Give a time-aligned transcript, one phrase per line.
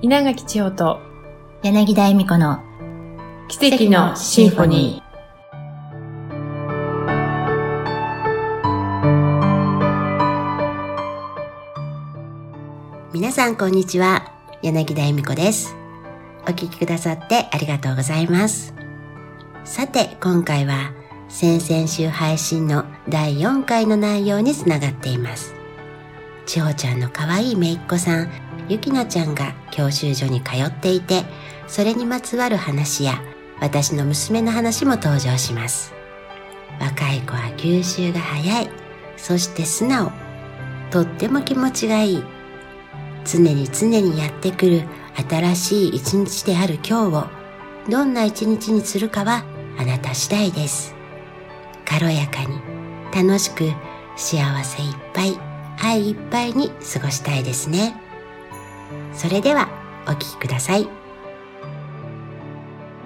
[0.00, 1.00] 稲垣千代と
[1.64, 2.62] 柳田恵美子の
[3.48, 5.02] 奇跡のシンフォニ
[13.12, 14.32] 皆さんこんにちは。
[14.62, 15.74] 柳田恵美子です。
[16.44, 18.74] お聞きくださってありがとうございます。
[19.64, 20.92] さて今回は
[21.28, 25.56] 先々週配信の第4回の内容につながっています。
[26.46, 31.24] 千穂ちゃんの可愛いめいっ子さんゆきのちゃんが教習所に通っていて
[31.66, 33.22] それにまつわる話や
[33.60, 35.92] 私の娘の話も登場します。
[36.80, 38.70] 若い子は吸収が早い。
[39.16, 40.12] そして素直。
[40.90, 42.24] とっても気持ちがいい。
[43.24, 44.84] 常に常にやってくる。
[45.28, 47.26] 新しい一日である今日を。
[47.90, 49.44] どんな一日にするかは
[49.76, 50.94] あなた次第です。
[51.84, 52.60] 軽やかに
[53.14, 53.72] 楽しく
[54.16, 55.38] 幸せいっぱい
[55.80, 58.07] 愛いっぱいに過ごしたいですね。
[59.12, 59.68] それでは
[60.06, 60.88] お聞きください。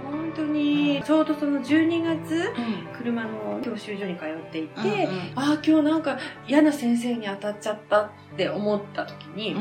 [0.04, 2.52] 本当にちょうどその12月
[2.96, 5.32] 車の教習所に通っていて、うんうん。
[5.34, 9.56] ああ今日なんか嫌な先生に当たっちゃったって思った時に、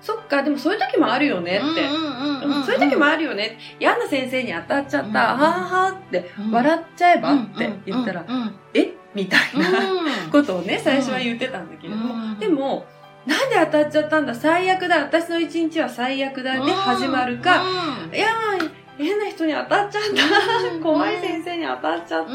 [0.00, 8.26] そっかでもそういう時もあるよねって、うんそういう時もあるよね嫌な先生に当たっちゃった、うんはあはあって笑っちゃえばって言ったら、
[8.74, 8.92] え？
[9.14, 12.84] みたいなことをね最初は言ってたんだけれども、でも
[13.26, 14.34] なんで当たっちゃったんだ？
[14.34, 15.02] 最悪だ。
[15.02, 17.64] 私の一日は最悪だで始まるか、
[18.12, 22.30] いやー変な人に当たっちゃった、怖い先生に当たっちゃった、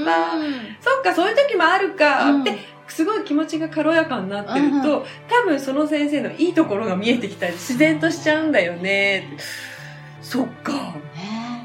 [0.82, 9.38] そっかそういう時もあるか、ってすごい気持ちが軽やかになってると、多分その先生のいいところが見えてきたり自然としちゃうんだよね。
[10.22, 10.96] そっか。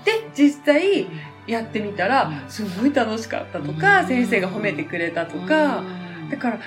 [0.05, 1.07] で実際
[1.47, 2.51] やってみたらうん。
[2.51, 4.07] すごい楽しかったとか、うん。
[4.07, 5.83] 先生が褒めてくれたとか、
[6.31, 6.63] だからこ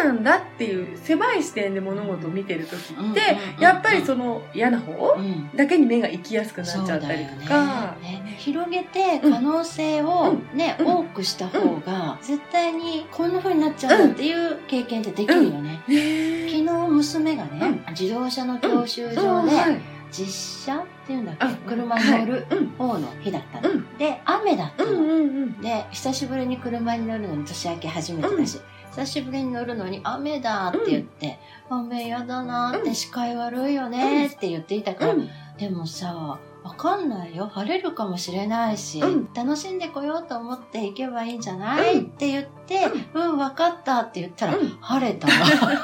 [0.00, 3.22] うなんだっていう狭い視点で物事を見てる時って、うんうんうん
[3.58, 5.16] やっぱりその嫌な方
[5.54, 8.36] だけに目が行きやすくなっちゃったりとか、ね。
[8.38, 10.86] 広げて可能性をね、うん。
[10.86, 19.80] 多くした方が絶対にこんな風になっちゃうっていう経験ってできるよね、ね昨日娘がね、自動車の教習所ではい。
[20.10, 21.54] 実車っていうんだっけ、うん。
[21.56, 22.66] 車に乗るうん。
[22.70, 23.98] 方の日だったの、うん。
[23.98, 28.60] で雨だったの、うんうんうんで久しぶりに車に乗るのに年明け初めてだし、
[28.94, 31.38] 久しぶりに乗るのに雨だって言って、
[31.70, 35.28] 雨やだなって視界悪いよねって言っていたから、うん。
[35.58, 37.46] でもさわかんないよ。
[37.46, 39.32] 晴れるかもしれないし、うん。
[39.32, 44.68] 楽しんでこようと思って行けばいいんじゃない、って言って「うん、分かった」って言ったら、うん。
[44.80, 45.78] 晴れたわ、 だか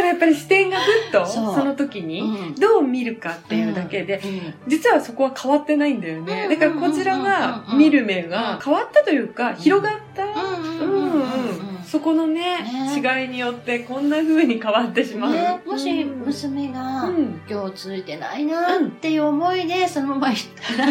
[0.00, 2.54] らやっぱり視点がふっとその時にうん。
[2.56, 4.20] どう見るかっていうだけで、
[4.66, 6.48] 実はそこは変わってないんだよね。
[6.48, 10.24] だからこちらが見る目が変わったというか、広がった。
[10.24, 11.41] うんうんうん
[11.92, 13.22] そこのね、ね。
[13.22, 15.32] 違いによってこんな風に変わってしまう。
[15.34, 16.20] ね、もしうん。
[16.24, 17.42] 娘が、うん。
[17.46, 20.40] 今日ついてないなっていう思いでそのまま行っ
[20.74, 20.88] たら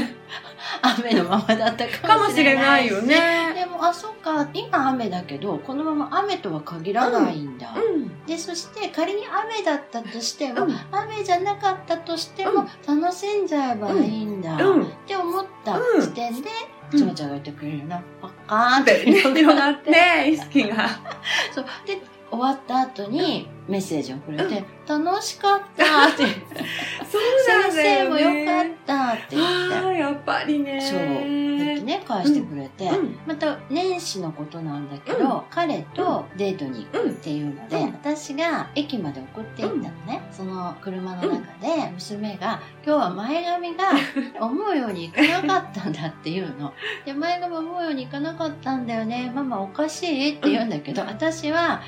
[1.00, 3.16] 雨のままだったかかもしれないよね。
[3.56, 4.48] でもあそっか。
[4.54, 8.26] 今雨だけどこのまま雨とは限らないんだ、うん。
[8.28, 10.76] でそして仮に雨だったとしても、うん。
[10.92, 14.84] 雨じゃなかったとしても、楽しんじゃえばいいんだ、うん。
[14.84, 16.00] って思ったうん。
[16.00, 16.50] 時点で、
[16.94, 17.00] うん。
[17.00, 19.92] ちょまちゃんが言ってくれるなパッカーンって広がって、
[20.30, 20.90] 意識が。
[21.56, 26.24] そうで終わった後にメッセージをくれて「楽しかった」って。
[27.12, 27.22] そう
[27.62, 28.70] なん先だよ生もよかね。
[28.70, 29.76] ったって言って。
[29.76, 30.80] ああ、やっぱりね。
[30.80, 31.00] そう。
[31.00, 33.20] 言ってね返してくれて、うん。
[33.28, 37.88] また年始のことなんだけど、彼とデートに行くっていうので、うん。
[37.88, 43.84] 私が駅まで送っていったのね、その車の中で娘が「今日は前髪が
[44.40, 46.74] 思うようにいかなかったんだ」っていうの。
[47.06, 49.30] で前髪思うようにいかなかったんだよね。
[49.36, 50.36] ママおかしい？
[50.36, 51.82] って言うんだけど、私は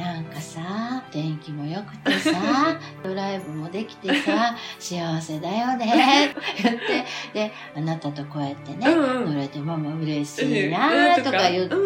[0.00, 2.32] なんかさ天気も良くてさ
[3.04, 7.04] ドライブもできてさ幸せだよねって言って。
[7.34, 9.34] であなたとこうやってね、うんうん。
[9.34, 11.50] 乗れてママ嬉しいなとか。
[11.50, 11.76] 言って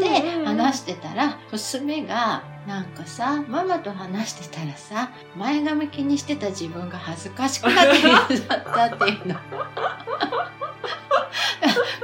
[0.45, 9.35] 話してたら娘がなんかさママと話してたらさ前髪気にしてた自分が恥ずかしくなって言っちゃったっていうの。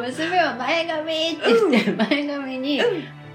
[0.01, 1.41] 娘は前髪って
[1.71, 2.81] 言って前髪に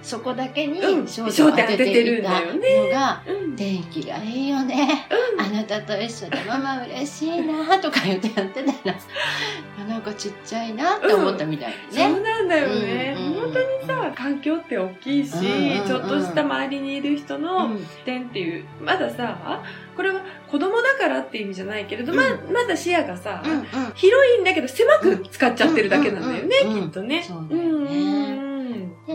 [0.05, 1.03] そこだけにうん。
[1.03, 3.55] 焦点を当てていたのがうん。
[3.55, 5.07] 天気がいいよね、
[5.39, 8.95] あなたと一緒でママ嬉しいなとか言ってやってたら
[9.79, 13.15] あなんかちっちゃいなって思ったみたいでね、そうなんだよね。
[13.17, 17.69] うんうん本当にさ、環境って大きいし、うんうんちょっとした周りにいる人の
[18.03, 19.61] 点っていう、まださ、
[19.95, 22.17] これは子供だからっていう意味じゃないけれど、うん。
[22.17, 23.65] ままだ視野がさ、うんうん。
[23.93, 27.25] 広いんだけど狭く使っちゃってるだけなんだよね、うんうんうんきっとね。
[27.49, 27.84] うん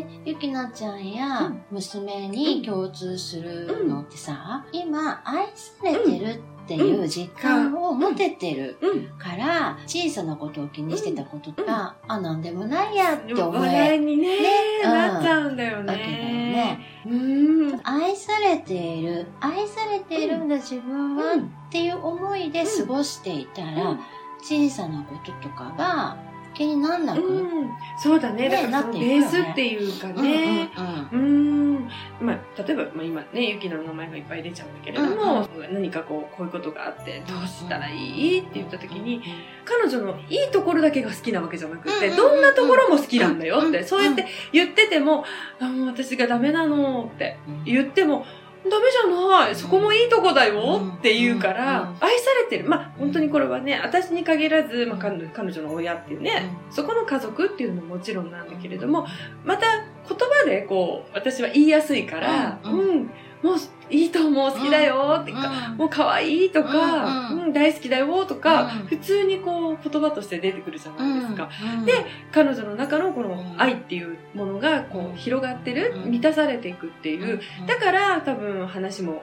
[0.00, 8.76] でで、ゆきなちゃんや娘に共通するのってさ、今愛されてるっていう実感を持ててる
[9.18, 13.98] から、小さなことを気にしてたことが、あ、なんでもないやって思え。
[13.98, 15.92] にね、ねなっちゃうんだよね。
[15.92, 16.78] わけだよね。
[17.06, 17.80] うん。
[17.82, 23.98] 愛されている、愛されているんだ自分はっていう思いで過ごしていたら、
[24.42, 26.29] 小さなこととかが
[26.60, 28.50] 気になんなく、うん、そうだね。
[28.50, 30.70] だからそのベースっていうかね。
[31.10, 31.90] うん、ん。
[32.20, 39.22] まあ、例えば、まあ今ね、ゆきの名前がいっぱい出ちゃうんだけれども、うんうん、何かこう、こういうことがあって、どうしたらいいって言った時に、
[39.64, 45.24] 彼女のいいところだけが好きなわけじゃなくて、どんなところも好きなんだよって、そうやって言ってても、
[45.58, 48.26] あ、もう私がダメなのって言っても、
[48.68, 49.54] ダメじゃない。
[49.56, 50.82] そこもいいとこだよ。
[50.98, 52.68] って言うから、愛されてる。
[52.68, 59.06] まあ、本当にこれはね、私に限らず、まあ、彼女の親っていうね、そこの家族っていうのももちろんなんだけれども、
[59.44, 59.66] また
[60.08, 63.10] 言葉でこう、私は言いやすいから、うん、
[63.42, 63.56] もう
[63.88, 71.48] いいと思う、好きだよってか、もう可愛いとか、うん、大好きだよとか、普通にこう言葉として出てくるじゃないですか。
[71.86, 73.29] で、彼女の中のこの
[73.60, 79.22] 愛っていうものがこう広がってる、満たされていくっていう、だから多分話も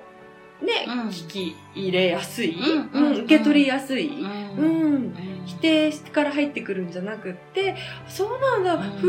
[0.61, 2.55] ね、聞き入れやすい、
[2.93, 3.13] うん。
[3.23, 4.25] 受け取りやすい、う
[4.65, 5.13] ん。
[5.45, 7.75] 否定から入ってくるんじゃなくって、
[8.07, 9.07] そうなんだ、ふ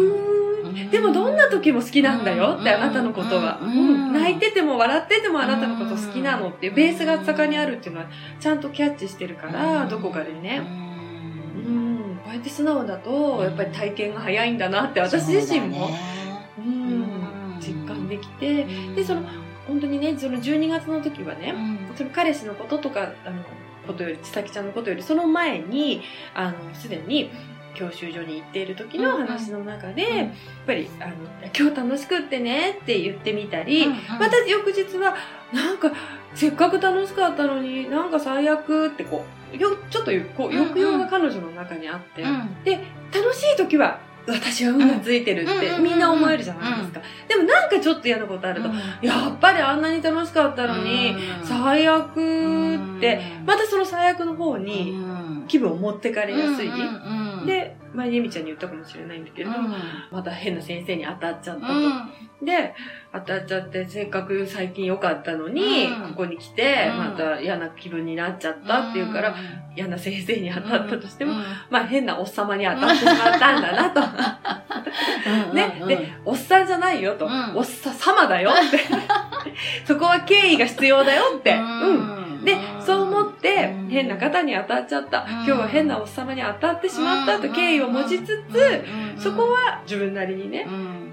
[0.63, 0.91] ーん。
[0.91, 3.61] でもどんな時も好きなんだよって、あなたのことは。
[4.13, 8.07] 泣いてても笑っててもあなたのこと好きなのっていうベースが盛んにあるっていうのは、
[8.41, 10.88] ちゃんとキャッチしてるから、どこかでね。
[12.29, 12.33] うん。
[12.33, 15.89] こうやって素直だと、やっぱり体験が早いんだなって、私自身も、
[16.59, 18.65] うん、実感できて、
[18.95, 19.23] で、その、
[19.67, 21.55] 本当にね、その12月の時はね、
[21.97, 23.43] その彼氏のこととか、あの、
[23.87, 26.03] ことより、千咲ちゃんのことより、その前に、
[26.35, 27.31] あの、すでに、
[27.75, 30.17] 教習所に行っている時の話の中で、うん。
[30.17, 30.29] やっ
[30.67, 31.15] ぱり、あの、
[31.57, 35.15] 今日楽しくってねって言ってみたり、うんうん、また翌日は、
[35.53, 35.93] なんか、
[36.35, 42.31] せっかく楽しかったのに、なんか最悪ってこう、よ、ちょっとこう、抑揚が彼女の中にあって、うん。
[42.31, 42.79] うん、で、
[43.13, 43.99] 楽しい時は、
[44.29, 47.01] 私は運がついてるってみんな思えるじゃないですか。
[47.27, 48.69] でもなんかちょっと嫌なことあると、
[49.01, 54.95] やっぱりあんなに楽しかったのに、最悪って、またその最悪の方に
[55.49, 56.71] 気分を持ってかれやすい。
[57.47, 59.77] で、前にゆみちゃんに言ったかもしれないんだけれども、
[60.11, 62.45] また変な先生に当たっちゃったと。
[62.45, 62.73] で、
[63.13, 69.35] 当たっちゃって、せっかく最近良かったのに、ここに来て、また嫌な気分になっちゃったっていうから、
[69.77, 71.35] 嫌な先生に当たったとしても、
[71.71, 75.55] まあ変なおっさまに当たってしまったんだなと。
[75.55, 78.79] ね、で、おっさんじゃないよと、おっさ様だよって。
[79.85, 81.57] そこは敬意が必要だよって。
[81.57, 82.45] うん。
[82.45, 82.57] で、
[82.89, 85.27] そう思って、変な方に当たっちゃった。
[85.29, 88.83] 今日は変なおっさまに当たってしまったと敬意を持ちつつ、
[89.23, 90.67] そこは自分なりにね、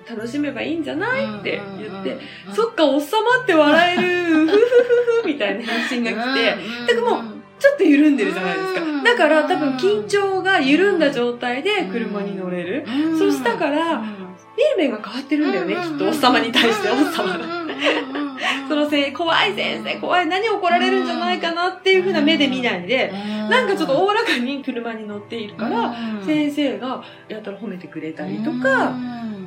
[0.09, 2.17] 楽しめばいいんじゃないって言って、
[2.53, 6.21] そっか、おっさまって笑える、ふふふふみたいな返信が来て、
[6.93, 7.23] だからもう、
[7.59, 8.81] ちょっと緩んでるじゃないですか。
[9.03, 12.85] だから多分緊張が緩んだ状態で車に乗れる。
[13.17, 18.24] そうしたから、見る目が変わってるんだよね、きっと、おっさまに対して、おっさまが。
[18.67, 23.11] そのせい、怖い先生、怖い、何怒られるんじゃないかなっていうふうな目で見ないで、
[23.49, 25.93] なんかちょっとおおらかに車に乗っているから、
[26.25, 28.93] 先生がやったら褒めてくれたりとか、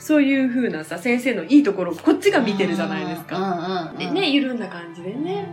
[0.00, 3.93] そういうふうなさ、先生のいいところをこっちが見てるじゃないですか。
[3.99, 5.47] でね、緩んだ感じでね。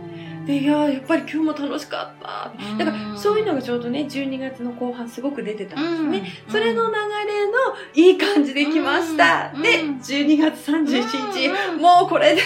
[0.46, 2.52] で、いややっぱり今日も楽しかった。
[2.78, 6.32] だからそういうのがちょうどね、12月の後半すごく出てたんですね。
[6.48, 7.52] それの流れの
[7.94, 9.52] いい感じで来ました。
[9.60, 12.42] で、12月31日、もうこれで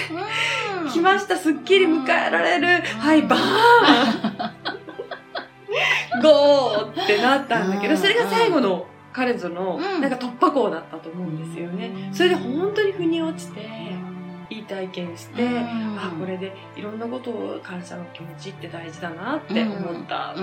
[0.90, 1.37] 来ました。
[1.37, 2.83] すっきり迎えられる。
[2.99, 3.40] はい、バー
[6.19, 12.11] ン ゴーってなったんだけど、それが最後の彼女のなんか突破口だったと思うんですよね。
[12.12, 13.61] それで本当に腑に落ちて、
[14.50, 20.40] いい体験して、あこれでいろんなことを感謝の気持ちって大事だなって思ったって。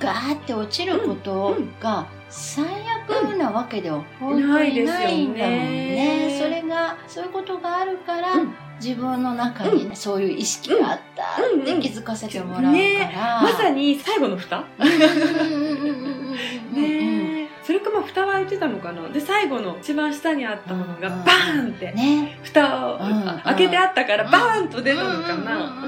[0.00, 2.64] ガーって落ちることが最
[3.06, 6.36] 悪なわけでは本当にないんだもんね。
[6.40, 8.34] それが、そういうことがあるから、
[8.80, 12.72] 自分の中に、ねそういう意識があったって気づかせてもらうから。
[12.72, 14.64] ね、まさに最後の蓋
[16.72, 19.08] ねそれかまあ蓋は開いてたのかな。
[19.08, 22.98] で最後の一番下にあったものがバーンって、ね、蓋を
[23.44, 25.84] 開けてあったからバーンと出たのかな、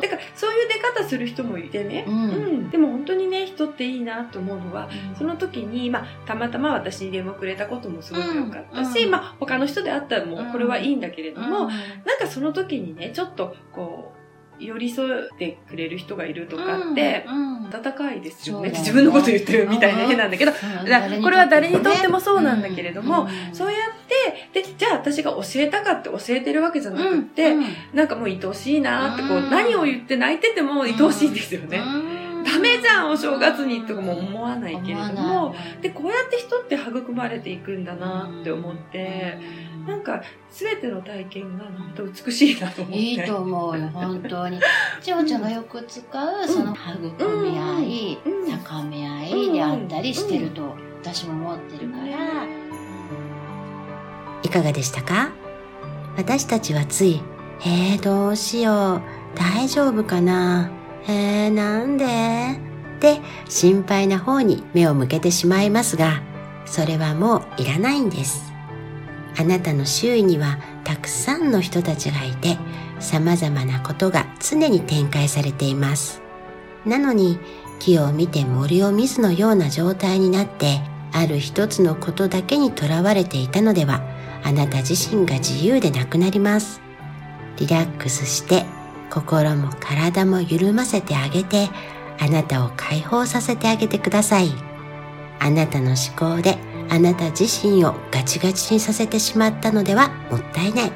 [0.00, 14.21] だからそういう出方する人もいてね、うん、うん、でも本当にね人っていいなと思うのは、うん、その時に、まあ、たまたま私に電話くれたこともすごく良かったし、うん、まあ、他の人であったらもうこれはいいんだけれども、うん、なんかその時にねちょっとこう
[14.62, 18.70] 寄り添ってくれる人がいるとかって、温かいですよね。
[18.70, 24.02] 自分のこと言ってるみたいな変なんだけど、これは誰にとってもそうなんだけれども、そうやっ
[24.52, 31.82] で、じゃあ私が教えたかって教えてるわけじゃなくって、うんうん、なんかもう愛おしいなってこう、何を言って泣いてても愛おしいんですよね。
[32.44, 39.38] ダメじゃん、お正月にとかも思わないけれども、で、こうやって人って育まれていくんだなって思って、
[39.86, 42.98] なんか、すべての体験がなんと美しいなと思って。
[42.98, 44.60] いいと思うよ、本当に。
[45.02, 48.18] 蝶々がよく使う、その育み合い、
[48.64, 52.06] 高め合いであったりしてると、私も思ってるから。
[54.42, 55.30] いかがでしたか？
[56.16, 57.22] 私たちはつい、
[57.64, 59.02] えー、どうしよう、
[59.34, 60.70] 大丈夫かな、
[61.08, 62.04] えー、なんで？
[62.98, 66.22] って心配な方に目を向けてしまいますが、
[66.66, 68.51] それはもういらないんです。
[69.38, 72.58] あなたの周囲にはたくさんの人たちがいて
[73.00, 76.22] 様々なことが常に展開されています。
[76.84, 77.38] なのに
[77.78, 80.80] 木を見て森を見ずのような状態になって
[81.12, 84.02] ある一つのことだけにとらわれていたのでは
[84.44, 86.80] あなた自身が自由でなくなります。
[87.58, 88.64] リラックスして
[89.10, 91.68] 心も体も緩ませてあげて
[92.18, 94.71] あなたを解放させてあげてください。
[95.44, 96.56] あなたの思考で
[96.88, 100.92] あなた自身をガチガチにさせてしまったのではもったいない。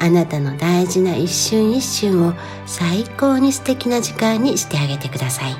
[0.00, 2.34] あなたの大事な一瞬一瞬を
[2.66, 5.54] 最高に素敵な時間にしてあげてください。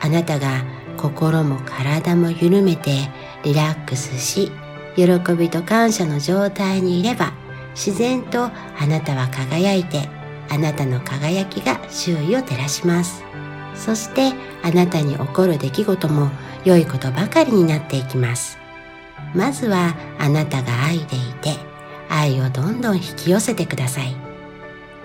[0.00, 0.64] あなたが
[0.98, 3.08] 心も体も緩めて
[3.42, 4.52] リラックスし、
[4.96, 7.32] 喜びと感謝の状態にいれば、
[7.74, 8.52] 自然とあ
[8.86, 10.08] なたは輝いて、
[10.50, 13.27] あなたの輝きが周囲を照らします。
[13.74, 14.32] そして
[14.62, 16.30] あなたに起こる出来事も
[16.64, 18.58] 良いことばかりになっていきます。
[19.34, 21.56] まずはあなたが愛でいて、
[22.08, 24.16] 愛をどんどん引き寄せてください。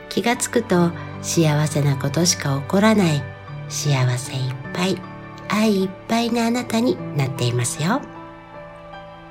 [0.10, 0.92] 気がつくと
[1.22, 3.24] 幸せなことしか起こらない
[3.70, 5.02] 幸せいっぱい、
[5.50, 8.02] 愛いっぱいなあなたになっていますよ。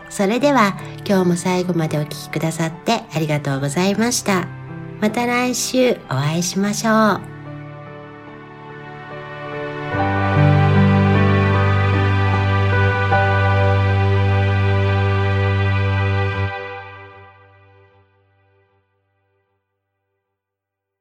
[0.09, 4.47] それでは今日も最後までお聴きくださってありがとうございました。
[5.01, 7.32] また来週お会いしましょう。